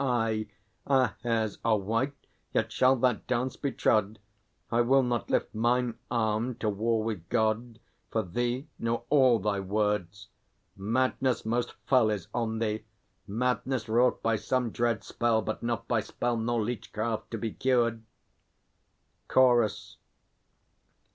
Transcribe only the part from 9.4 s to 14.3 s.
words. Madness most fell Is on thee, madness wrought